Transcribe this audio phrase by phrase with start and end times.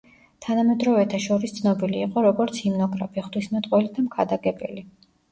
[0.43, 4.83] თანამედროვეთა შორის ცნობილი იყო როგორც ჰიმნოგრაფი, ღვთისმეტყველი და მქადაგებელი.